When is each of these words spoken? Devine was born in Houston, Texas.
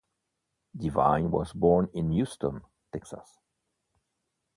Devine 0.75 1.29
was 1.29 1.53
born 1.53 1.87
in 1.93 2.11
Houston, 2.11 2.61
Texas. 2.91 3.37